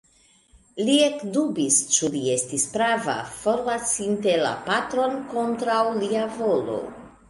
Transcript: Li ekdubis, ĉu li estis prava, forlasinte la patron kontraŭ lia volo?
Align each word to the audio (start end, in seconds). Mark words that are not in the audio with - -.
Li 0.87 0.95
ekdubis, 1.07 1.77
ĉu 1.97 2.09
li 2.15 2.23
estis 2.37 2.67
prava, 2.79 3.17
forlasinte 3.45 4.37
la 4.49 4.59
patron 4.73 5.19
kontraŭ 5.37 5.81
lia 6.05 6.31
volo? 6.45 6.87